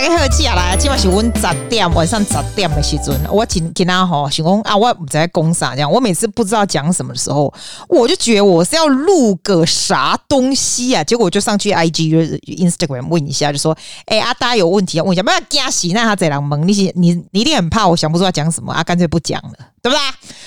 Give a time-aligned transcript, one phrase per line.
[0.00, 7.52] 大家好，接下来今晚是温十点晚上十点的时阵，我今今天吼想讲啊，我不在讲啥这样，我每次不知道讲什么的时候，
[7.86, 13.76] 我就觉得我是要录个啥东西啊，结果我就上去 IG Instagram 问一下，就说
[14.06, 20.00] 哎、欸、啊，大家有问题要问一下，不要惊喜，那他这样懵，你你你一定很怕我想不出要讲什么啊，干脆不讲了，对不对？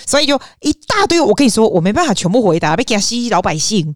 [0.07, 3.93] 所以就一大堆，我跟你说，我没办法全部回答，被惊喜老百姓。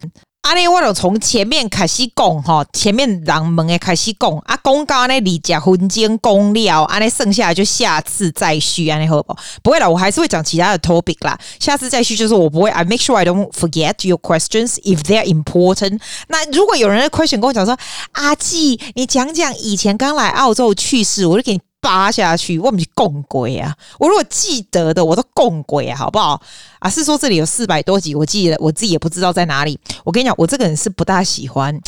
[0.48, 9.36] 阿尼，我就从前面开始讲哈，前面人们诶开始讲啊，讲到那里二十分钟讲了，阿尼剩下就下次再续，阿尼好不？
[9.62, 11.38] 不会了，我还是会讲其他的 topic 啦。
[11.60, 16.00] 下次再续就是我不会，I make sure I don't forget your questions if they're important。
[16.30, 17.78] 那如果有人的 question 跟我讲说，
[18.14, 21.67] 阿纪，你讲讲以前刚来澳洲趣事，我就给你。
[21.80, 23.76] 扒下去，我们是共轨啊！
[24.00, 26.42] 我如果记得的，我都共轨啊，好不好？
[26.80, 29.80] 啊，是说这里有四百多集，我记得我自己也不知道在哪里。
[30.04, 31.80] 我跟你讲，我这个人是不大喜欢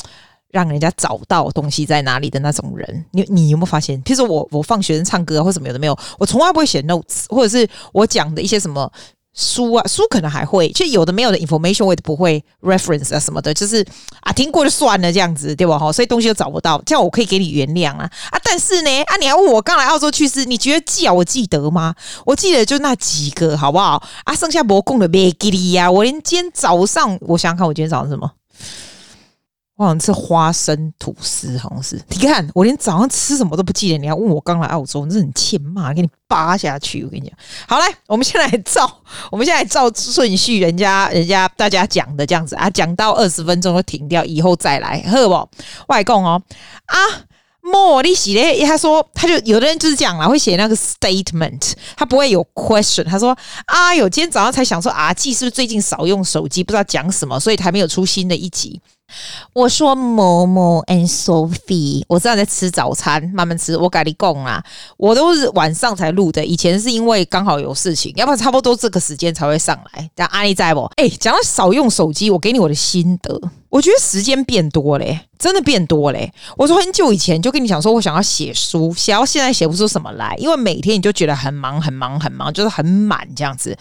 [0.51, 3.05] 让人家找到东西在哪里的那种人。
[3.11, 4.01] 你你有没有发现？
[4.03, 8.91] 譬如说我我放学生唱歌或什么有的没有，我从来不会写 notes，或者是我讲的一些什么。
[9.35, 13.85] 书啊，书可能还会，就有的没有的 information 我也不会 reference 啊什么的，就是
[14.21, 15.77] 啊听过就算了这样子，对吧？
[15.77, 18.39] 哈，所以东西都找不到，这样我可以给你原谅啊啊！
[18.43, 21.13] 但是呢，啊，你还问我刚来澳洲去世，你觉得记啊？
[21.13, 21.95] 我记得吗？
[22.25, 24.01] 我记得就那几个，好不好？
[24.25, 25.89] 啊，剩下没供的别给你呀！
[25.89, 28.31] 我连今天早上，我想想看，我今天早上什么？
[29.79, 31.97] 我好像吃花生吐司，好像是。
[32.09, 37.01] 你看，我连早上吃什么都不记得，你还问我刚来澳洲，你真很欠骂，给你扒下去。
[37.05, 45.49] 我跟你讲，好来，我们先来照， 我们先来照顺序，人家人家大家讲的这样子啊，讲到二十分钟就停掉，以后再来，好不？
[45.87, 46.41] 外公哦
[46.87, 46.97] 啊，
[47.61, 53.05] 莫利喜嘞，他说他就有的人就是这样啦，会写那个 statement，他不会有 question。
[53.05, 53.33] 他说
[53.65, 58.81] 啊，有今天早上才想说啊，季是不是最近少用手机，不知道讲什么，所以才没有出新的一集。
[59.53, 63.75] 我说某某 and Sophie，我知道在吃早餐，慢慢吃。
[63.77, 64.63] 我跟你讲啦，
[64.97, 66.43] 我都是晚上才录的。
[66.43, 70.09] 以前是因为刚好有事情，要不然差不多这个时间才会上来。
[70.15, 70.81] 但阿丽在不？
[70.95, 73.39] 哎，讲到少用手机，我给你我的心得。
[73.69, 76.33] 我觉得时间变多嘞，真的变多嘞。
[76.57, 83.77] 我说很久以前就跟你讲说，我想要写书，写到现在写不出什么来，因为每天你就觉得很忙很忙很忙，就是很满这样子。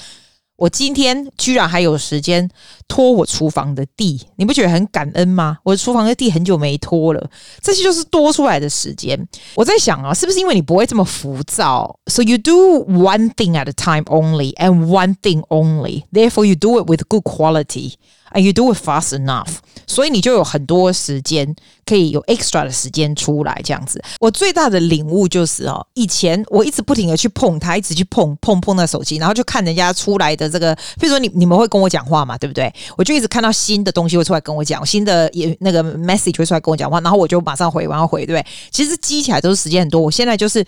[0.58, 2.50] 我今天居然还有时间
[2.88, 5.58] 拖我厨房的地，你不觉得很感恩吗？
[5.62, 7.30] 我的厨房的地很久没拖了，
[7.62, 9.16] 这些就是多出来的时间。
[9.54, 16.02] 我在想啊，是不是因为你不会这么浮躁？So you do one thing at a time only and one thing only.
[16.12, 17.94] Therefore, you do it with good quality.
[18.32, 19.48] And you do it fast enough，
[19.86, 21.56] 所以你就有很多时间
[21.86, 24.02] 可以有 extra 的时间出来这样子。
[24.20, 32.72] 我最大的领悟就是哦，以前我一直不停的去碰它，一直去碰碰碰那手机，然后就看人家出来的这个，比如说你你们会跟我讲话嘛，对不对？
[32.96, 38.46] 我就一直看到新的东西会出来跟我讲，新的也那个 message 会出来跟我讲话，然后我就马上回，马上回，对不对？
[38.70, 40.00] 其实积起来都是时间很多。
[40.00, 40.64] 我现在就是。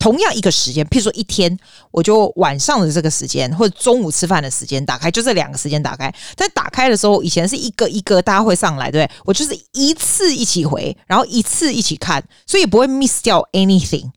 [0.00, 1.54] 同样一个时间，譬如说一天，
[1.90, 6.12] 我就晚上的这个时间，或者中午吃饭的时间打开，就这两个时间打开。
[6.34, 9.08] 但打开的时候，以前是一个一个大家会上来，对？
[9.26, 14.10] 我就是一次一起回，然后一次一起看，所以不会 miss 掉 anything。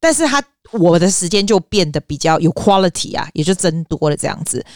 [0.00, 0.42] 但是它
[0.72, 4.66] 我的时间就变得比较有 quality 啊，也就增多了这样子。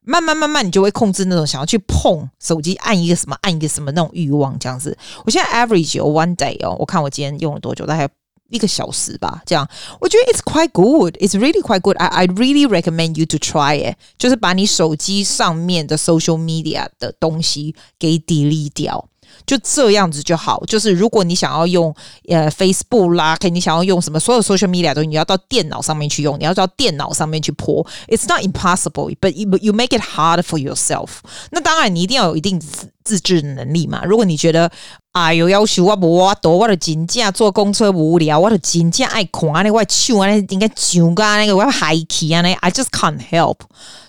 [0.00, 4.98] 慢慢慢慢，你就会控制那种想要去碰手机，按一个什么，按一个什么那种欲望这样子。
[5.24, 8.08] 我现在 average 有 one day 哦，我看我今天用了多久，大概。
[8.49, 9.67] 一个小时吧，这样
[9.99, 11.97] 我觉得 it's quite good, it's really quite good.
[11.97, 13.95] I I really recommend you to try it.
[14.17, 19.09] 就是把你手机上面的 social media 的东西给 delete 掉。
[19.47, 20.63] 就这样子就好。
[20.67, 21.93] 就是如果你想要用
[22.29, 27.83] 呃 Facebook 啦，可以你想要用什么所有 social media 都，你要到电脑上面去用，你要到电脑上面去播。
[28.07, 31.09] It's not impossible, but you you make it hard for yourself。
[31.49, 32.61] 那当然，你一定要有一定
[33.08, 34.04] 自制能力嘛。
[34.04, 34.70] 如果你觉得
[35.12, 43.56] 哎呦，要求我无法度，我的真正坐公车无聊，我的真正爱看那个手啊，应该上个那个我要嗨起啊，那 I just can't help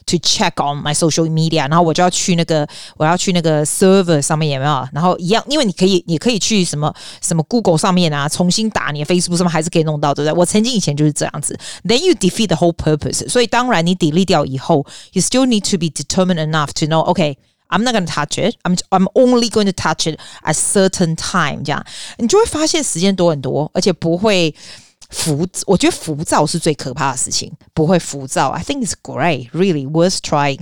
[0.05, 1.69] to check on my social media。
[1.69, 2.67] 然后我就要去那个，
[2.97, 4.87] 我要去那个 server 上面有没有？
[4.91, 10.37] 然后一样，因为你可以，你可以去什么什么 Google 上面啊，重新打你的 Facebook 上面还是可以弄到，对不对？
[10.37, 11.57] 我曾经以前就是这样子。
[11.85, 13.27] Then you defeat the whole purpose。
[13.29, 17.37] 所以当然你 delete 掉以后，you still need to be determined enough to know OK。
[17.68, 18.56] I'm not going to touch it.
[18.62, 21.64] I'm I'm only going to touch it at certain time.
[21.64, 21.84] 这样
[22.18, 24.54] 你就会发现时间多很多，而且不会
[25.10, 25.46] 浮。
[25.66, 28.50] 我觉得浮躁是最可怕的事情，不会浮躁。
[28.50, 30.60] I think it's great, really worth trying.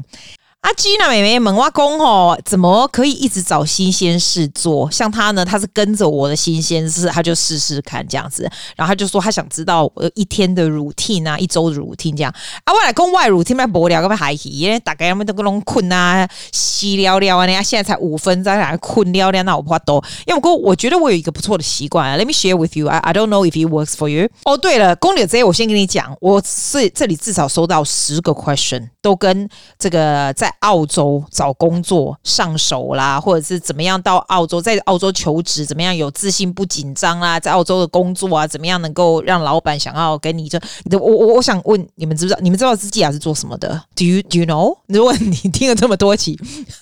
[0.67, 4.91] 阿基娜妹妹门挖工哦，怎么可以一直找新鲜事做？
[4.91, 8.43] 像他呢，他是跟着我的新鲜事，他就试试看这样子。
[8.75, 12.29] 然后他就说他想知道呃一天的 routine 啊，一周的 routine 这样。
[12.65, 20.03] 啊，我来跟外 routine 来无聊，个要嗨起，因为大概他们都个拢困啊，稀聊聊啊，人家现在才五分，在那困聊聊，那我不怕多。
[20.25, 22.89] 因为我觉得我有一个不错的习惯啊，Let me share with you.
[22.89, 24.27] I I don't know if it works for you.
[24.43, 29.47] 哦，对了，公牛这些我先跟你讲，我是这里至少收到十个 question，都跟
[29.79, 30.53] 这个在。
[30.59, 40.59] 澳洲找工作上手啦，或者是怎么样到澳洲，在澳洲求职怎么样有自信不紧张啦，在澳洲的工作啊，怎么样能够让老板想要跟你这？
[40.91, 42.39] 我我我想问你们知不知道？
[42.41, 44.77] 你们知道自己啊是做什么的？Do you do you know？
[44.87, 46.39] 如果你听了这么多期，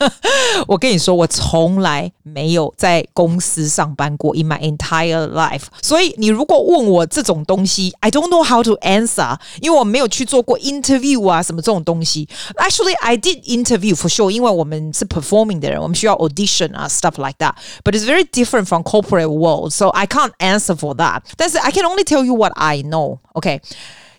[0.67, 5.63] 我跟你说，我从来没有在公司上班过，in my entire life。
[5.81, 12.27] 所以你如果问我这种东西，I don't know how to answer，因为我没有去做过 interview 啊，什么这种东西。
[12.55, 18.66] Actually, I did in interview for sure，因为我们是 performing 的人，我们需要 audition 啊，stuff like that。But it's very different
[18.66, 21.22] from corporate world, so I can't answer for that。
[21.36, 23.60] 但是 I can only tell you what I know。OK，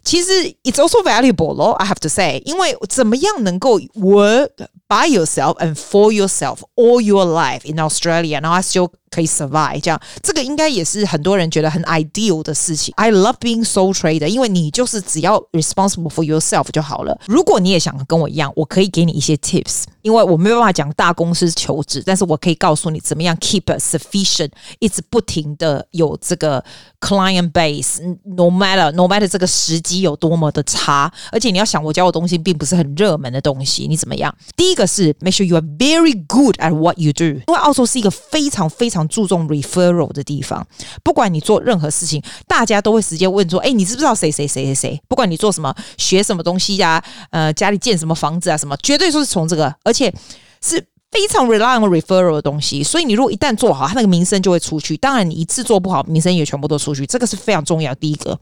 [0.03, 0.31] 其实
[0.63, 4.49] it's also valuable 咯，I have to say，因为怎么样能够 work
[4.87, 11.81] by yourself and for yourself all your life in Australia，然后 I still 可以 survive 这样，这个应该也是很多人觉得很
[11.83, 12.93] ideal 的事情。
[12.95, 17.19] I love being sole trader，因为你就是只要 responsible for yourself 就好了。
[17.27, 26.63] 如果你也想跟我一样，我可以给你一些 tips，因为我没有办法讲大公司求职，但是我可以告诉你怎么样 keep a sufficient，一直不停的有这个
[27.01, 34.33] client base，no matter no matter 这个时机有多么的差，而且你要想，我教的东西并不是很热门的东西，你怎么样？
[34.55, 40.64] 第一 个是 make sure you are very good at what you do，因为澳洲是一个非常非常注重 referral 的地方，
[41.02, 50.14] 不管你做任何事情，大家都会直接问说：“哎，你知不知道谁谁谁谁谁？”不管你做什么，学什么东西呀、呃，家里建什么房子啊，什么，绝对说是从这个，而且
[50.62, 52.84] 是非常 rely on referral 的东西。
[52.84, 54.96] 所以你如果一旦做好，它那个名声就会出去。
[54.96, 57.06] 当然，你一次做不好，名声也全部都出去。
[57.06, 57.94] 这个是非常重要。
[57.94, 58.38] 第一个，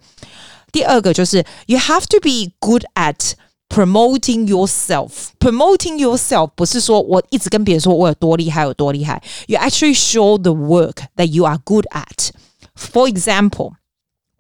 [0.73, 3.33] 第二个就是 you have to be good at。
[3.70, 9.22] Promoting yourself, promoting yourself 不是说我一直跟别人说我有多厉害，有多厉害。
[9.46, 12.32] You actually show the work that you are good at.
[12.76, 13.74] For example，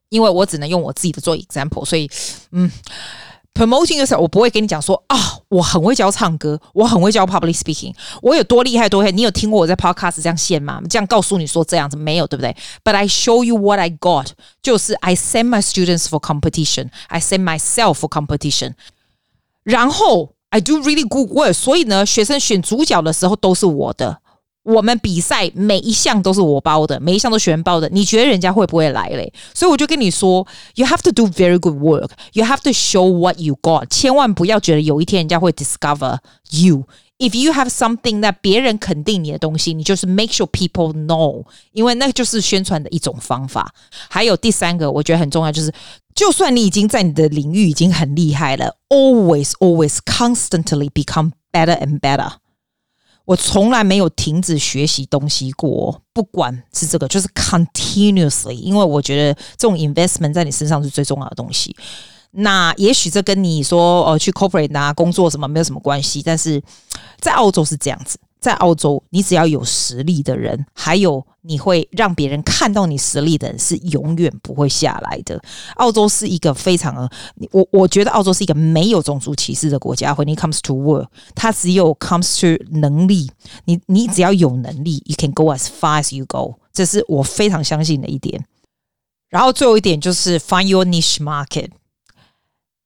[0.09, 2.09] 因为我只能用我自己的做 example，所以
[2.51, 2.71] 嗯，
[3.53, 5.15] promoting yourself 我不会跟你讲说啊，
[5.49, 7.93] 我很会教唱歌，我很会教 public speaking，
[8.23, 9.11] 我有多厉害多厉害。
[9.11, 10.81] 你有听过我在 podcast 这样献吗？
[10.89, 12.57] 这样告诉你说这样子没有，对不对？
[12.83, 14.29] But I show you what I got，
[14.63, 18.73] 就是 I send my students for competition, I send myself for competition。
[19.64, 24.18] 然后 I do really good work，所以呢，学生选主角的时候都是我的。
[24.62, 27.86] 我们比赛每一项都是我包的，每一项都学员包的。
[27.90, 29.30] 你觉得人家会不会来嘞？
[29.52, 32.10] 所以我就跟你说，You have to do very good work.
[32.32, 33.88] You have to show what you got.
[33.90, 36.16] 千万不要觉得有一天人家会 discover
[36.50, 36.84] you.
[37.18, 43.72] If you have something that 别人肯定你的东西，你就是 make sure people know，因为那就是宣传的一种方法。
[44.08, 45.72] 还有第三个，我觉得很重要，就是。
[46.14, 52.34] 就算你已经在你的领域已经很厉害了，always always constantly become better and better。
[53.24, 58.52] 我从来没有停止学习东西过，不管是这个，就是 continuously。
[58.52, 61.74] 因为我觉得这种 investment 在你身上是最重要的东西。
[62.36, 66.62] 那也许这跟你说呃去 corporate 啊工作什么没有什么关系，但是
[67.20, 68.18] 在澳洲是这样子。
[68.40, 75.42] 在澳洲，你只要有实力的人，还有你会让别人看到你实力的人，是永远不会下来的。
[75.76, 77.10] 澳洲是一个非常，
[77.52, 80.14] 我我觉得澳洲是一个没有种族歧视的国家。
[80.14, 83.30] When it comes to work，它只有 comes to 能力。
[83.64, 86.56] 你你只要有能力，you can go as far as you go。
[86.70, 88.44] 这是我非常相信的一点。
[89.30, 91.70] 然后最后一点就是 find your niche market。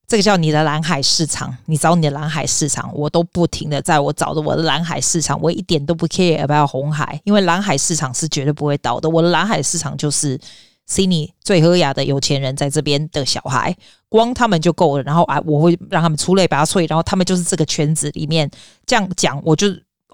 [0.08, 9.08] 这个叫你的蓝海市场，你找你的蓝海市场，我都不停的在我找着我的蓝海市场，我一点都不 care about 红海，因为蓝海市场是绝对不会倒的。
[9.08, 10.40] 我的蓝海市场就是
[10.86, 13.76] 悉尼最和雅的有钱人在这边的小孩，
[14.08, 15.02] 光他们就够了。
[15.02, 18.50] 然后啊，我会让他们出类拔萃，然后他们就是这个圈子里面
[18.86, 19.66] 这样讲，我就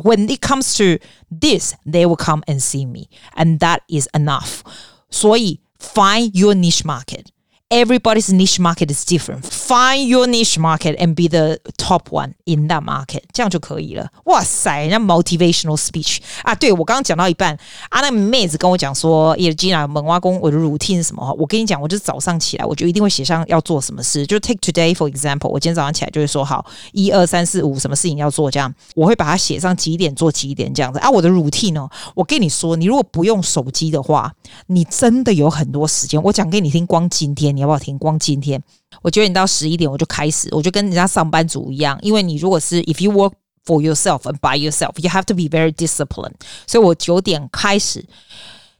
[0.02, 4.62] When it comes to this, they will come and see me, and that is enough。
[5.08, 7.26] 所以 find your niche market。
[7.70, 9.42] Everybody's niche market is different.
[9.42, 14.06] Find your niche market and be the top one in that market，这样就可以了。
[14.26, 16.54] 哇塞，人家 motivational speech 啊！
[16.54, 21.34] 对，我刚刚讲到一半，啊，那妹子跟我讲说，耶吉娜门挖工，我的 routine 是什么？
[21.38, 24.26] 我跟你讲，我就是早上起来，我就一定会写上要做什么事。
[24.26, 31.10] 就 take today for example，我今天早上起来就会说好，一二三四五，什么事情要做，这样我会把它写上几点做几点这样子啊。
[31.10, 34.30] 我的 routine 哦，我跟你说，你如果不用手机的话，
[34.66, 36.22] 你真的有很多时间。
[36.22, 37.60] 我讲给你听，光今天你。
[37.60, 37.96] 要不要听？
[37.98, 38.62] 光今天，
[39.02, 41.98] 我九点到十一点我就开始，我就跟人家上班族一样。
[42.02, 43.32] 因为你如果是 if you work
[43.64, 44.92] for yourself and by yourself.
[44.96, 46.34] You have to be very disciplined.
[46.66, 48.04] 所以我九点开始。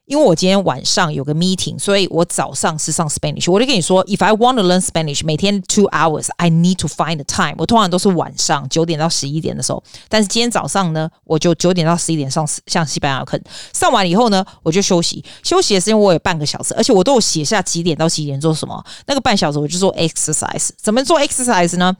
[0.07, 3.51] 因为我今天晚上有个 meeting，所以我早上是上 Spanish。
[3.51, 7.55] 我就跟你说，if I want to learn Spanish，每天 two hours，I need to find the time。
[7.57, 13.41] 我通常都是晚上九点到十一点的时候，但是今天早上呢，我就九点到十一点上上西班牙课。
[13.73, 15.25] 上完以后呢，我就休息。
[15.43, 18.85] 休息的时间我有半个小时，而且我都有写下几点到几点做什么。
[19.07, 20.69] 那个半小时我就做 exercise。
[20.77, 21.97] 怎么做 exercise 呢？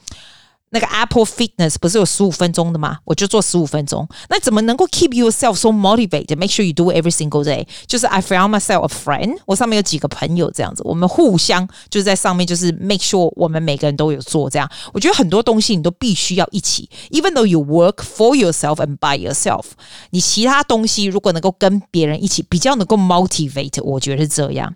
[0.72, 3.00] 那个 Apple Fitness 不是有十五分钟的吗？
[3.04, 4.08] 我就做十五分钟。
[4.30, 6.38] 那怎么能够 keep yourself so motivated?
[6.38, 7.66] Make sure you do every single day.
[7.88, 14.70] 就是 I found myself a friend，我上面有几个朋友这样子，我们互相就是在上面就是 make sure 我们每个人都有做这样。
[14.94, 19.66] 我觉得很多东西你都必须要一起，even though you work for yourself and by yourself，
[20.12, 24.76] 你其他东西如果能够跟别人一起，比较能够 motivate，我觉得是这样。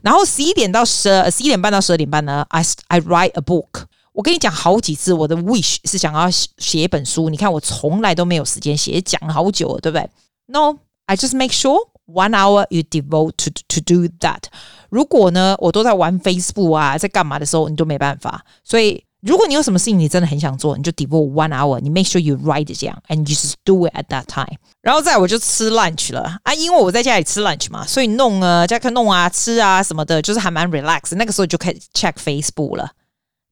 [0.00, 3.84] 然后十一点到十二，十一点半到十二点半呢，I I write a book。
[4.15, 7.29] 我跟你讲好几次，我的 wish 是想要写一本书。
[7.29, 10.09] 你看，我从来都没有时间写，讲了好久了，对不对
[10.47, 14.43] ？No, I just make sure one hour you devote to to do that。
[14.89, 18.45] 如果呢，我都在玩 Facebook 啊，在干嘛的时候，你都没办法。
[18.63, 24.57] 所以，如果你有什么事情你真的很想做，你就 devote one hour，你 make sure you write 这样，and you just do it at that time。
[24.81, 31.13] 然后再我就吃 lunch 了啊，因为我在家里吃 lunch 嘛，所以弄啊，在看弄啊，吃啊什么的，就是还蛮 relax。
[31.17, 32.89] 那个时候就开始 check Facebook 了。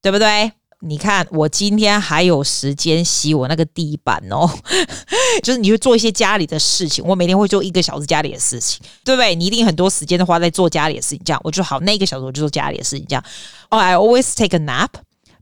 [0.04, 0.52] 对不对？
[0.82, 4.50] 你看，我今天还有时间洗我那个地板哦，
[5.42, 7.02] 就是你会做一些家里的事情。
[7.08, 9.34] 我每天会做一个小时家里的事情，对不对？
[9.34, 11.80] 你一定很多时间都花在做家里的事情，这样我就好。
[11.80, 13.24] 那一个小时我就做家里的事情，这样。
[13.70, 14.90] Oh, I always take a nap，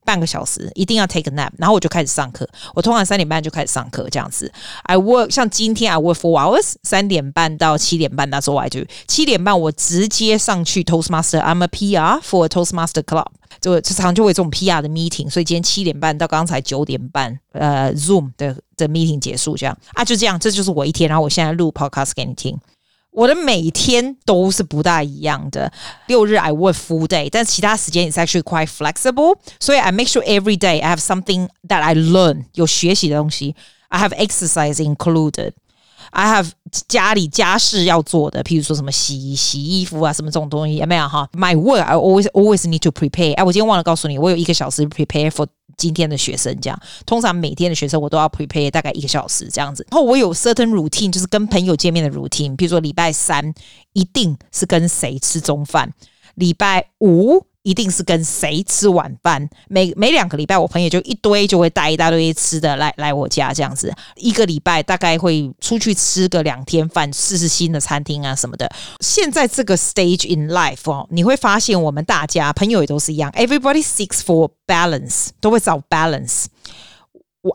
[0.05, 2.47] 半个小时一定要 take a nap，然后我就开始上课。
[2.75, 4.53] 我通常三点半就开始上课，这样子。
[4.83, 11.41] I work 像今天 I work for hours，三点半到七点半，那时候我就七点半我直接上去 Toastmaster。
[11.41, 13.25] I'm a PR for Toastmaster Club。
[13.61, 21.07] 就常常就会这种 PR 的 meeting，所以今天七点半到刚才九点半，呃，Zoom 的的 meeting 结束这样啊，就这样，这就是我一天。
[21.07, 22.57] 然后我现在录 podcast 给你听，
[23.11, 25.71] 我的每天都是不大一样的。
[26.07, 30.99] 六日 I work full day，但其他时间 is actually quite flexible，所以 I make sure every day I have
[30.99, 33.55] something that I learn 有学习的东西
[33.89, 35.51] ，I have exercise included。
[36.11, 36.49] I have
[36.87, 43.33] 家里家事要做的，譬如说什么洗洗衣服啊，什么这种东西有没有哈？My work I always always need to prepare。
[43.35, 46.79] 哎，我今天忘了告诉你，我有一个小时 prepare for 今天的学生，这样。
[47.05, 49.85] 通常每天的学生我都要 prepare 大概一个小时这样子。
[49.89, 52.55] 然后我有 certain routine，就是跟朋友见面的 routine。
[52.55, 53.53] 譬如说礼拜三
[53.93, 55.91] 一定是跟谁吃中饭，
[56.35, 57.45] 礼拜五。
[57.63, 59.47] 一定是跟谁吃晚饭？
[59.67, 63.93] 每每两个礼拜，我朋友就一堆就会带一大堆吃的来来我家，这样子。
[64.15, 68.69] 一个礼拜大概会出去吃个两天饭，试试新的餐厅啊什么的。
[68.99, 76.45] 现在这个 stage in life 哦，你会发现我们大家朋友也都是一样，everybody seeks for balance，都会找 balance。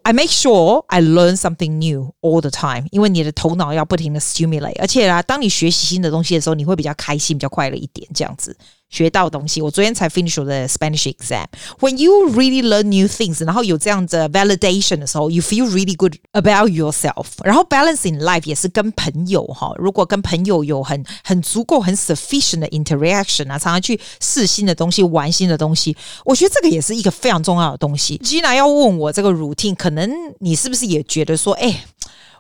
[0.03, 8.57] I make sure I learn something new all the time，因为你的头脑要不停的 stimulate，而且啊，当你学习新的东西的时候，你会比较开心，比较快乐一点，这样子。
[8.89, 11.45] 学到东西，我昨天才 finish 我的 Spanish exam。
[11.81, 17.27] When you really learn new things，然后有这样的 validation 的时候，you feel really good about yourself。
[17.43, 28.17] 然后 balancing life 也是跟朋友哈，如果跟朋友有很很足够很 sufficient 的 interaction 啊，常常去试新的东西，玩新的东西，我觉得这个也是一个非常重要的东西。
[28.19, 31.85] Gina 要问我这个 routine，可能你是不是也觉得说，哎，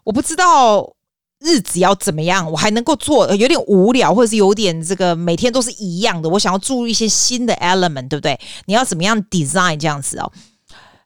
[0.05, 0.96] 我不知道。
[1.41, 2.51] 日子要怎么样？
[2.51, 6.29] 我还能够做，有点无聊，或者是有点这个每天都是一样的。
[6.29, 8.39] 我想要注入一些新的 element，对不对？
[8.65, 10.33] 你要怎么样 design 这样子哦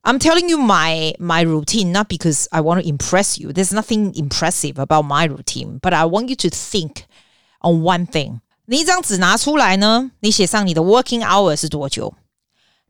[0.03, 3.53] ？I'm telling you my my routine not because I want to impress you.
[3.53, 7.03] There's nothing impressive about my routine, but I want you to think
[7.61, 8.39] on one thing.
[8.67, 12.15] 你一张纸拿出来呢，你写上你的 working hour 是多久？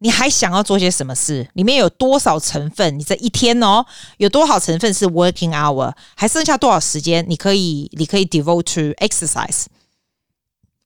[0.02, 1.46] 你还想要做些什么事？
[1.52, 2.98] 里面有多少成分？
[2.98, 3.84] 你这一天哦，
[4.16, 5.94] 有多少成分是 working hour？
[6.14, 7.24] 还剩下多少时间？
[7.28, 9.66] 你可以，你可以 devote to exercise。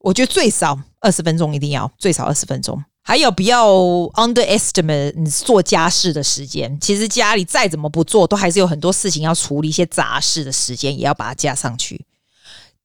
[0.01, 2.85] 我觉得最少二十分钟一定要，最少二十分钟。
[3.07, 3.71] 还有不要
[4.15, 6.79] underestimate 你做家事的时间。
[6.81, 12.05] 其实家里再怎么不做，都还是有很多事情要处理，一些杂事的时间也要把它加上去。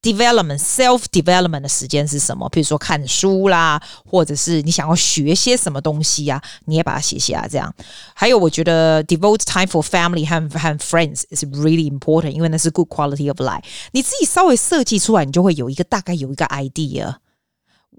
[0.01, 2.48] Development, self development 的时间是什么？
[2.50, 7.48] 比如说看书啦，或者是你想要学些什么东西啊，你也把它写下来。
[7.50, 7.74] 这样，
[8.13, 13.63] 还有我觉得 devote time for family 和和 friends is really important，因为那是 good quality of life。
[13.91, 17.15] 你自己稍微设计出来，你就会有一个大概有一个 idea。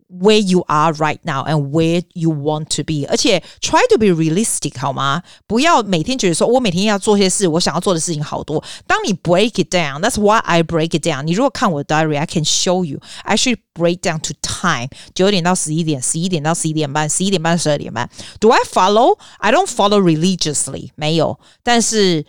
[0.10, 4.80] Where you are right now and where you want to be，而且 try to be realistic
[4.80, 5.24] 好吗？
[5.48, 8.64] 不要每天觉得说我每天要做些事，我想要做的事情好多。
[8.86, 11.24] 当你 break it down，that's why I break it down。
[11.24, 18.08] 你如果看我的 diary，I can show you。I should break down to time，九点到十一点，十一点到十一点半，十一点半十二点半。
[18.40, 21.40] Do I follow？I don't follow religiously，没有。
[21.64, 22.24] 但是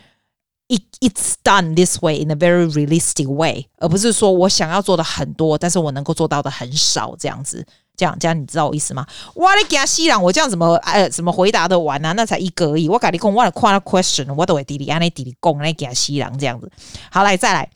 [1.01, 7.65] It's done this way in a very realistic way，而不是说我想要做的很多，但是我能够做到的很少这样子。
[7.97, 9.05] 这样这样，你知道我意思吗？
[9.35, 12.13] 哇，你给西朗，我这样怎么呃怎么回答的完呢？
[12.15, 12.87] 那才一个而已。
[12.89, 16.71] 我跟你讲，我的看 question，我都会滴滴安尼滴滴讲，来给西朗这样子。
[17.11, 17.69] 好，来再来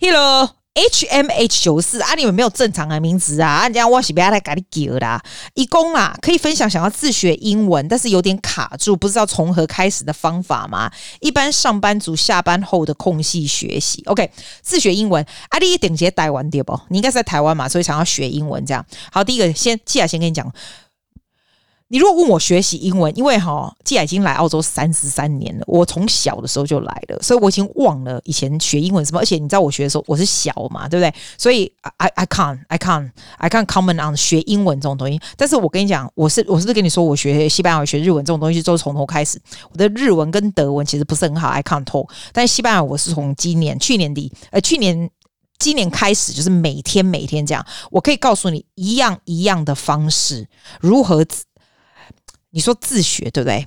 [0.00, 0.50] ，Hello。
[0.78, 3.48] H M H 九四啊，你们没有正常的名字啊？
[3.48, 5.20] 啊，这样我是不要来给你叫的。
[5.54, 10.88] 一共啊，可以分享想要自学英文，但是有点卡住，不知道从何开始的方法吗？
[11.18, 14.30] 一般上班族下班后的空隙学习，OK，
[14.62, 15.24] 自学英文。
[15.48, 16.78] 啊，你顶级台湾对不？
[16.90, 18.86] 你应该是在台湾嘛，所以想要学英文这样。
[19.10, 20.48] 好，第一个先，接下来先跟你讲。
[21.90, 29.20] 你如果问我学习英文，因为哈，既然已经来澳洲三十三年了，我从小的时候就来了，所以我已经忘了以前学英文什么。
[29.20, 31.14] 而且你知道我学的时候我是小嘛，对不对？
[31.38, 35.18] 所以 I I can't I can't I can't comment on 学英文这种东西。
[35.36, 39.40] 但是我跟你讲，我是我是跟你说，我学西班牙语、学日文这种东西都是从头开始。
[39.72, 42.10] 我的日文跟德文其实不是很好，I can't talk。
[42.34, 45.10] 但是西班牙我是从今年去年底呃去年
[45.58, 50.46] 今年开始，就是每天每天这样，我可以告诉你一样一样的方式
[50.82, 51.24] 如何。
[52.50, 53.66] 你说自学对不对？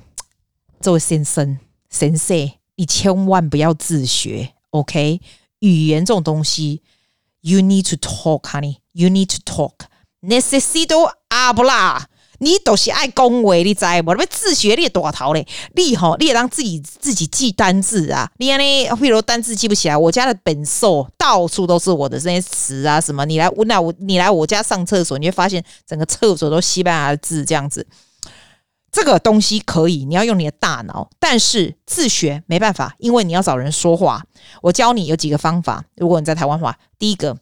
[0.81, 1.59] 这位先生，
[1.89, 5.21] 先生，你千万不要自学，OK？
[5.59, 6.81] 语言这种东西
[7.41, 9.73] ，you need to talk，honey，you need to talk。
[10.21, 12.01] necesito hablar，
[12.39, 14.15] 你都是爱恭维，你知不？
[14.15, 18.31] 你自学你多头嘞，你吼，你也当自己自己记单字啊。
[18.37, 23.23] 你看呢，比如单字记不起来，我家的本兽到处都是我的这些词啊，什么？
[23.25, 27.85] 你来问那我，你来我家上厕所，你会发现整个厕所都西班牙的字这样子。
[28.91, 34.25] 这个东西可以，你要用你的大脑，但是自学没办法，因为你要找人说话。
[34.61, 35.85] 我教你有几个方法。
[35.95, 37.37] 如果你在台湾话，第一个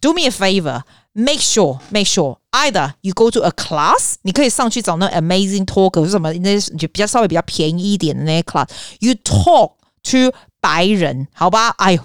[0.00, 9.72] ，do me a favor，make sure，make sure，either you go to a class，你可以上去找那 amazing talker，是什么那些就比较稍微比较便宜一点的那些 class，you talk
[10.04, 11.70] to 白人，好吧？
[11.78, 11.98] 哎，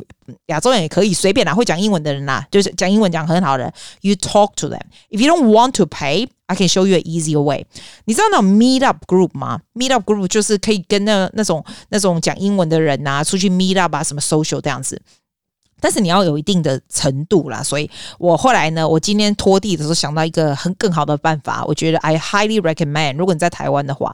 [0.48, 4.82] 亚洲人也可以随便啦，会讲英文的人呐，就是讲英文讲很好的人，you talk to them。
[5.12, 6.28] If you don't want to pay。
[6.50, 7.64] I can show you a easier way。
[8.06, 15.00] 你知道那种 meet up group 吗？meet up group 就是可以跟那那种那种讲英文的人啊出去 meet up 啊，什么 social 这样子。
[15.80, 17.62] 但是你要有一定的程度啦。
[17.62, 21.64] 所以我后来呢，我今天拖地的时候想到一个很更好的办法。
[21.66, 23.18] 我觉得 I highly recommend。
[23.18, 24.12] 如果你在台湾的话，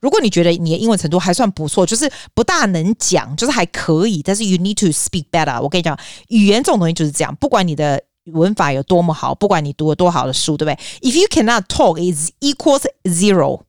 [0.00, 5.62] 如果你觉得你的英文程度还算不错，就是不大能讲，就是还可以，但是 you need to speak better。
[5.62, 5.96] 我跟你讲，
[6.30, 8.02] 语言这种东西就是这样，不管你的。
[8.32, 13.60] 文法有多么好，不管你读了多好的书，对不对？If you cannot talk, is equals zero。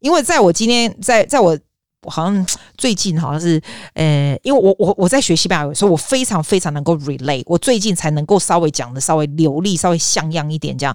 [0.00, 1.58] 因为在我今天，在在我。
[2.04, 3.60] 我好像最近好像是，
[3.94, 7.42] 呃，因为我我我在学西班牙语，所以我非常非常能够 relate。
[7.46, 10.94] 我最近才能够稍微讲的稍微流利，稍微像样一点这样。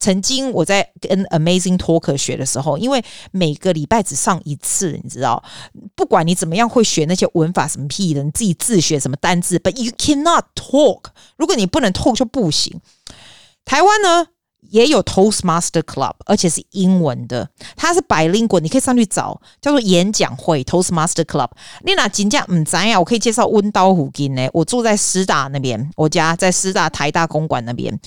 [0.00, 5.42] 曾经我在跟 Amazing Talk 学的时候，因为每个礼拜只上一次，你知道，
[5.96, 11.06] 不管你怎么样会学那些文法什么屁的，你自己自学什么单字，But you cannot talk。
[11.36, 12.80] 如果你不能 talk 就不行。
[13.64, 14.28] 台湾呢？
[14.70, 21.48] 也有 Toastmaster Club，而且是英文的，它是百灵果你可以上去找，叫做演讲会 Toastmaster Club。
[21.84, 22.98] 你那金价唔知呀？
[22.98, 24.48] 我可以介绍温刀虎金呢。
[24.52, 27.98] 我住在师大那边，我家在师大台大公馆那边，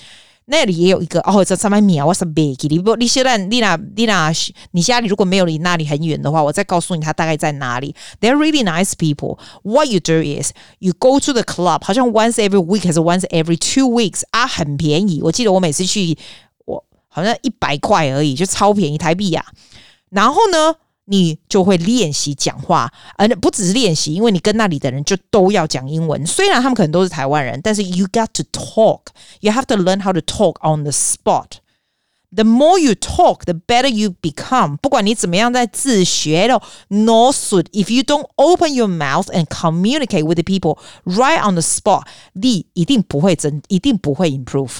[0.51, 4.31] 那里也有一个哦，这上面秒我是别记，你不，你现在你那你那
[4.71, 7.95] 你家里如果没有离那里很远的话，我再告诉你它大概在哪里。
[8.19, 9.39] They're really nice people.
[9.63, 13.57] What you do is you go to the club，好像 once every week 还是 once every
[13.57, 15.21] two weeks 啊，很便宜。
[15.23, 16.17] 我记得我每次去。
[16.65, 19.45] 我好像一百块而已，就超便宜台币呀。
[20.09, 20.75] 然后呢，
[21.11, 26.25] 你就会练习讲话，而不只是练习，因为你跟那里的人就都要讲英文。
[26.25, 29.07] 虽然他们可能都是台湾人，但是 you got to talk.
[29.41, 31.57] You have to learn how to talk on the spot.
[32.33, 34.77] The more you talk, the better you become.
[34.77, 37.65] 不管你怎么样在自学的，no should.
[37.73, 44.31] If you don't open your mouth and communicate with the people right on the spot，你一定不会增，一定不会
[44.31, 44.77] improve。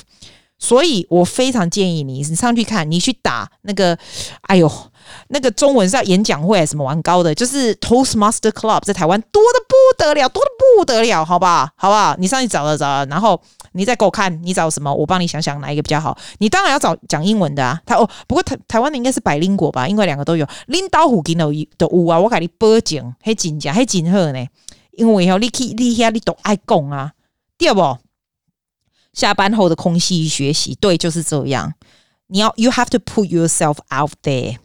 [0.63, 3.97] 所以我非常建议你，你上去看，你去打那个，
[4.43, 4.71] 哎呦，
[5.29, 11.67] 那个中文是要演讲会什么玩高的，就是 Toastmaster Club 在台湾多的不得了，多的不得了，好不好？
[11.75, 12.15] 好不好？
[12.19, 14.93] 你上去找了找，然后你再给我看，你找什么？
[14.93, 16.15] 我帮你想想哪一个比较好。
[16.37, 17.81] 你当然要找讲英文的啊。
[17.83, 20.47] 他哦，不过台台湾的应该是百灵果吧，因为两个都有。
[20.67, 21.43] 领导虎给的
[21.79, 24.45] 的有啊，我给你报警，还真假还真好呢。
[24.91, 27.13] 因为以后你去你遐你都爱讲啊，
[27.57, 27.97] 对不？
[29.13, 31.73] 下班后的空隙学习，对，就是这样。
[32.27, 34.57] 你要，you have to put yourself out there。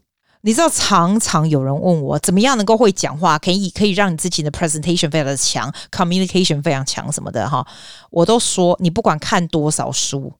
[0.42, 7.66] 你知道，常常有人问我，怎么样能够会讲话，可以可以让你自己的 presentation 非常的强，communication 非常强什么的哈。
[8.10, 10.32] 我都说，你不管看多少书，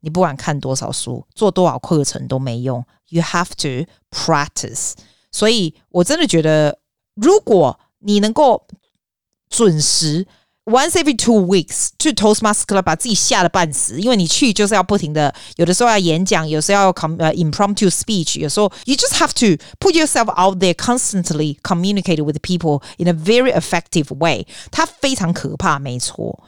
[0.00, 2.82] 你不管看多少书，做多少课程都没用。
[3.08, 4.92] You have to practice。
[5.30, 6.78] 所以我真的觉得，
[7.14, 8.66] 如果你能够。
[9.50, 10.26] 准时。
[10.65, 19.63] Once every two weeks 去 Toastmaster Club 把自己吓得半死，因为你去就是要不停的，有的时候要演讲，有时候要 com 呃 impromptu speech，有时候 you just have to
[19.79, 24.45] put yourself out there constantly communicate with people in a very effective way。
[24.69, 26.43] 它非常可怕，没错。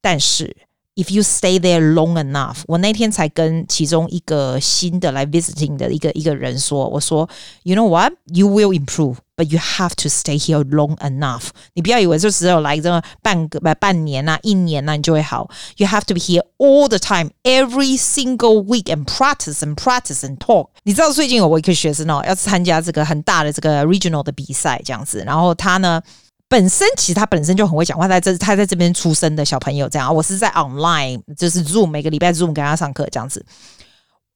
[0.00, 0.56] 但是
[0.96, 7.28] if you stay there long enough，我那天才跟其中一个新的来 visiting 的一个一个人说，我说
[7.62, 9.18] you know what，you will improve。
[9.39, 11.51] But you have to stay here long enough。
[11.73, 15.49] 你不要以为就只有来这么半个、半年呐、啊、一年呐、啊，你就会好。
[15.77, 20.37] You have to be here all the time, every single week, and practice and practice and
[20.39, 20.71] talk。
[20.83, 25.23] 你知道最近有我一个学生哦，要参加这个很大的这个 regional 的比赛，这样子。
[25.25, 26.01] 然后他呢，
[26.49, 30.13] 本身其实他本身就很会讲话，在这他在这边出生的小朋友这样。
[30.13, 33.45] 我是在 online，就是 Zoom，每个礼拜 Zoom 给他上课这样子。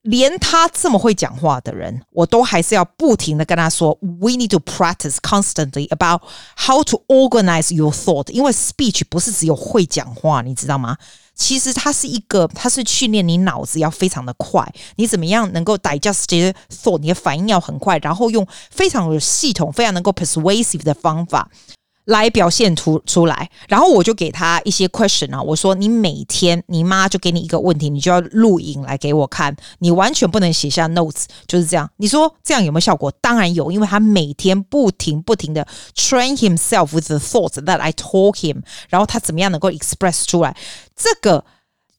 [0.04, 6.22] 连他这么会讲话的人，我都还是要不停的跟他说，We need to practice constantly about
[6.58, 8.30] how to organize your thought。
[8.32, 10.98] 因为 speech 不是只有会讲话，你知道吗？
[11.36, 21.50] 其实它是一个，它是训练你脑子要非常的快，你怎么样能够 digest 这些 thought，你的反应要很快，然后用非常有系统、非常能够 persuasive 的方法。
[22.06, 31.90] 来表现出出来，然后我就给他一些 question 啊，我说你每天你妈就给你一个问题，你就要录影来给我看，你完全不能写下 notes，就是这样。
[31.98, 33.12] 你说这样有没有效果？
[33.22, 40.56] 当然有，因为他每天不停不停的 train himself with the thoughts that I talk him，然后他怎么样能够 express 出来，
[40.96, 41.46] 这个。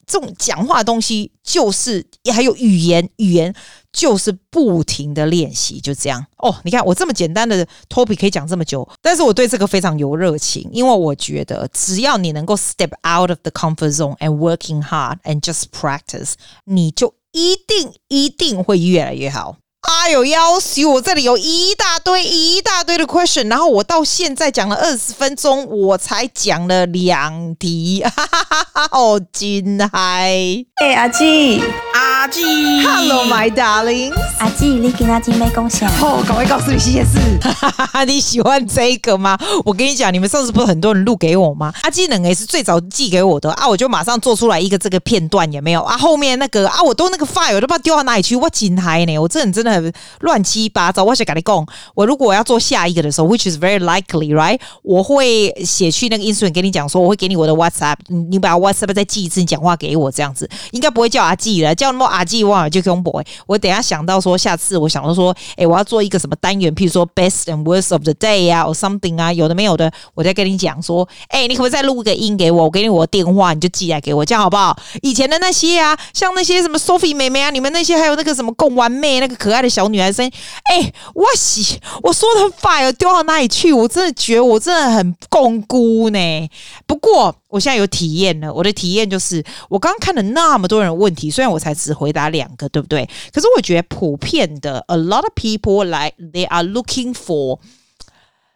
[0.06, 3.54] 这种讲话的东西，就是还有语言，语言
[3.92, 6.54] 就是不停的练习，就这样哦。
[6.64, 19.56] 你看我这么简单的 topic 可以讲这么久，但是我对这个非常有热情，因为我觉得只要你能够 step out of the comfort zone and working hard and just practice，你就一定一定会越来越好。
[19.84, 20.82] 哎呦，要死！
[20.86, 30.64] 我这里有一大堆一大堆的 question，然后我到现在讲了二十分钟，我才讲了两题，哈哈哈哈，好惊嗨！
[30.76, 35.86] 哎，阿基，阿基，Hello my darling，阿基，你给阿基没贡献？
[36.00, 39.38] 哦，赶快告诉你这件事，哈哈哈哈，你喜欢这个吗？
[39.66, 41.70] 我跟你讲，你们上次不是很多人录给我吗？
[41.82, 45.98] 阿基能也是最早寄给我的啊，我就马上做出来一个这个片段，也没有啊？
[45.98, 49.18] 后面那个啊，我都那个 file 我都不知道丢到哪里去，我惊嗨呢！
[49.18, 49.73] 我这人真的。
[50.20, 54.58] 乱七八糟，我想跟你讲，我如果要做下一个的时候，which is very likely, right？
[54.82, 63.22] 我会写去那个 Instagram 给你讲说，我会给你我的 WhatsApp，你把 WhatsApp 再记一次，你讲话给我这样子，应该不会叫阿季了，叫那么阿季忘了就恐怖。
[63.46, 72.64] 我等下想到说，下次我想到说，哎，我要做一个什么单元，譬如说 Best and Worst of the Day 啊，or something 啊，有的没有的，我再跟你讲说，哎，你可不可以再录个音给我？
[72.64, 74.76] 我给你我的电话，你就寄来给我，这样好不好？
[75.02, 80.04] 以前的那些啊，像那些什么 Sophie 妹妹啊，你们那些还有那个什么贡丸妹，那个可爱的小女孩。
[80.14, 80.30] 声音
[80.70, 83.72] 哎，我洗，我说的很快，丢到哪里去？
[83.72, 86.48] 我真的觉得我真的很共辜呢。
[86.86, 93.08] 不过我现在有体验了，我的体验就是，我刚刚看了那么多人问题，虽然我才只回答两个，对不对？
[93.32, 97.58] 可是我觉得普遍的，a lot of people like they are looking for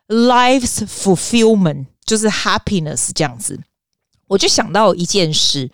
[0.07, 3.59] life's fulfillment，就是 happiness 这样子。
[4.29, 5.71] 我就想到一件事，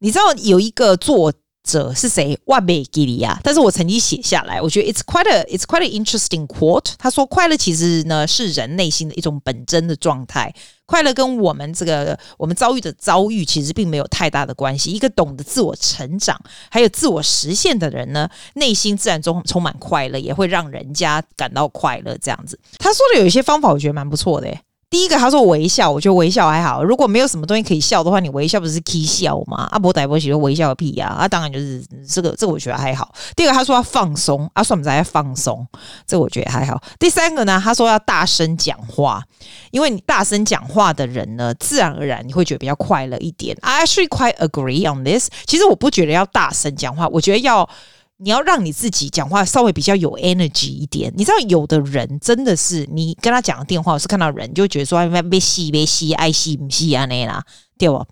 [0.00, 1.32] 你知道有一个作。
[1.64, 2.38] 者是谁？
[2.46, 3.38] 瓦贝吉利亚。
[3.42, 6.92] 但是我曾经写下来，我觉得 it's quite a it's quite an interesting quote。
[6.98, 10.54] 他说，快乐其实呢是人内心的一种本真的状态。
[10.84, 14.90] 快乐跟我们这个我们遭遇的遭遇其实并没有太大的关系。
[14.90, 16.38] 一个懂得自我成长
[16.70, 22.18] 还有自我实现的人呢，内心自然中充满快乐，也会让人家感到快乐。
[22.20, 24.54] 这样子，他说的有一些方法，我觉得蛮不错的。
[24.92, 26.84] 第一个，他说微笑，我觉得微笑还好。
[26.84, 29.66] 如果没有什么东西可以笑的话，你微笑不是可以笑吗？
[29.72, 31.06] 阿伯戴波喜说微笑个屁呀！
[31.06, 33.10] 啊，当然就是这个，这个我觉得还好。
[33.34, 35.66] 第二个，他说要放松，啊，算不在放松，
[36.06, 36.78] 这个我觉得还好。
[36.98, 39.24] 第三个呢，他说要大声讲话，
[39.70, 43.56] 因为你大声讲话的人呢，自然而然你会觉得比较快乐一点。
[43.62, 45.30] I actually quite agree on this。
[45.46, 47.66] 其实我不觉得要大声讲话，我觉得要。
[48.22, 51.12] 你要让你自己讲话稍微比较有 energy 一点。
[51.16, 57.42] 你知道，有的人真的是你跟他讲电话，是看到人就觉得说，别吸别吸，爱吸不吸啊那啦，
[57.76, 58.06] 对不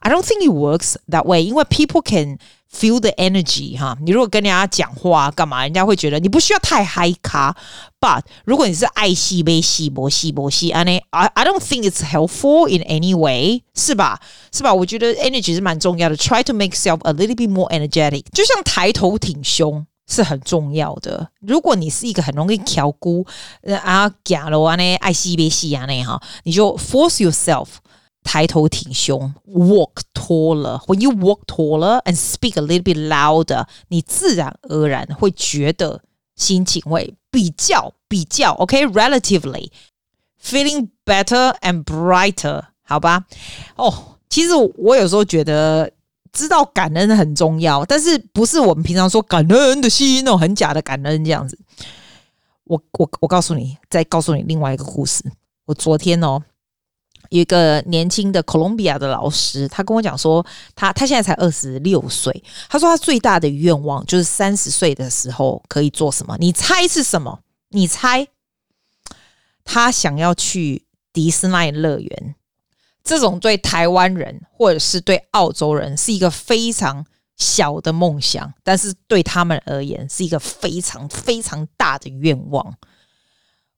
[0.00, 2.38] ？I don't think it works that way，因为 people can
[2.78, 3.96] feel the energy 哈。
[4.04, 7.56] 你如果跟人家讲话干嘛，人家会觉得你不需要太嗨咖。
[8.00, 14.20] But 如果你是爱戏被戏博戏博戏啊那，I I don't think it's helpful in any way，是吧？
[14.52, 14.72] 是吧？
[14.74, 16.16] 我觉得 energy 是蛮重要的。
[16.16, 21.30] Try to make self a little bit more energetic，就像抬头挺胸是很重要的。
[21.40, 23.26] 如果你是一个很容易挑骨
[23.82, 27.66] 啊，假如啊那爱戏被戏啊那哈，你就 force yourself。
[28.26, 30.84] 抬头挺胸，walk taller。
[30.86, 36.02] When you walk taller and speak a little bit louder，你自然而然会觉得
[36.34, 39.70] 心情会比较比较 OK，relatively
[40.42, 43.26] feeling better and brighter，好吧？
[43.76, 45.92] 哦，其实我有时候觉得
[46.32, 51.56] 知道感恩很重要，但是不是我们平常说感恩的心那种很假的感恩这样子。
[52.64, 55.22] 我我我告诉你，再告诉你另外一个故事。
[55.66, 56.42] 我昨天哦。
[57.30, 62.44] 有一个年轻的哥伦比亚的老师，他跟我讲说，他他现在才二十六岁。
[62.68, 66.36] 他说他最大的愿望就是三十岁的时候可以做什么？
[66.38, 67.40] 你猜是什么？
[67.70, 68.26] 你猜？
[69.64, 72.34] 他想要去迪士尼乐园。
[73.02, 82.74] 这种对台湾人或者是对澳洲人是一个非常小的梦想，但是对他们而言是一个非常非常大的愿望。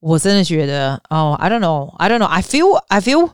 [0.01, 3.31] 我真的觉得，哦，I don't know，I don't know，I feel，I feel。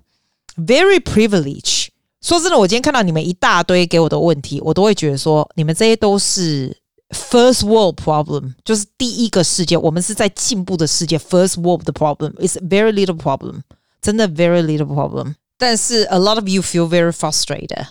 [0.56, 1.88] Very privileged。
[2.20, 6.74] 说真的，我今天看到你们一大堆给我的问题，我都会觉得说，你们这些都是
[7.10, 11.18] first world problem，就是第一个世界，我们是在进步的世界。
[11.18, 13.60] First world 的 problem is very little problem，
[14.00, 15.34] 真的 very little problem。
[15.58, 17.88] 但是 a lot of you feel very frustrated。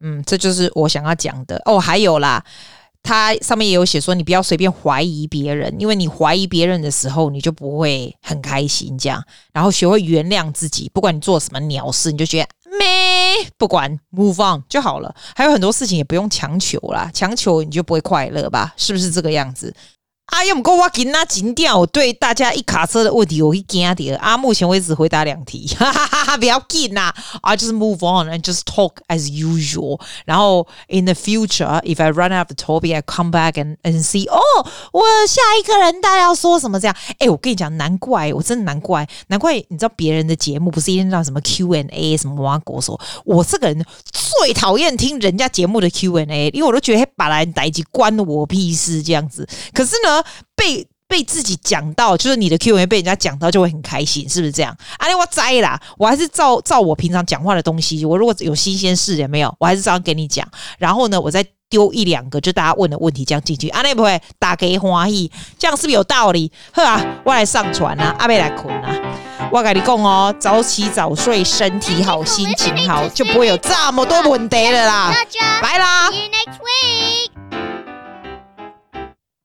[0.00, 1.60] 嗯，这就是我想要讲的。
[1.66, 2.44] 哦，还有啦。
[3.06, 8.98] 他上面也有写说，你不要随便怀疑别人，因为你怀疑别人的时候，你就不会很开心。
[8.98, 15.14] 这样，然后学会原谅自己，不管你做什么鸟事，你就觉得没不管，move on 就好了。
[15.36, 18.74] 还有很多事情也不用强求啦，强求你就不会快乐吧？
[18.76, 19.72] 是不是这个样子？
[20.26, 30.00] 啊，要不够我今那今天我对大家一卡车的问题我会惊点啊，目前为止回答两题，哈哈哈哈，不要紧呐，I just move on and just talk as usual。
[30.24, 34.02] 然后 in the future if I run out of the topic I come back and and
[34.04, 34.40] see 哦，
[34.92, 36.96] 我下一个人大家要说什么这样？
[37.20, 49.48] 哎，我跟你讲，难怪我真的难怪，难怪你知道别人的节目不是一天到什么 Q and A 什么挖国说，我这个人最讨厌听人家节目的 Q and A，因为我都觉得把来逮起关我屁事这样子。
[49.72, 50.24] 可是呢呢。
[50.56, 54.76] 被被自己讲到，就是你的 Q&A 被人家讲到，就会很开心，是不是这样？
[54.96, 60.44] 啊，我栽啦，我还是照照我平常讲话的东西，我如果有新鲜事也没有，我还是照样给你讲。
[60.78, 66.50] 然后呢，我再丢一两个，就大家问的问题，这样进去，啊，那不会打给欢喜，这样是不是有道理？
[66.72, 68.90] 呵啊，我来上传啊，阿妹来困啊，
[69.52, 75.14] 我跟你讲哦，早起早睡，身体好，心情好，就不会有这么多问题了啦，
[75.62, 76.10] 拜啦。